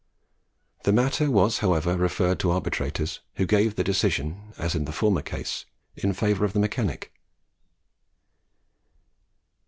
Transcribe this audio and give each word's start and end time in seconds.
The 0.81 0.91
matter 0.91 1.29
was, 1.29 1.59
however, 1.59 1.95
referred 1.95 2.39
to 2.39 2.49
arbitrators, 2.49 3.19
who 3.35 3.45
gave 3.45 3.75
their 3.75 3.83
decision, 3.83 4.51
as 4.57 4.73
in 4.73 4.85
the 4.85 4.91
former 4.91 5.21
case, 5.21 5.65
in 5.95 6.11
favour 6.13 6.43
of 6.43 6.53
the 6.53 6.59
mechanic. 6.59 7.13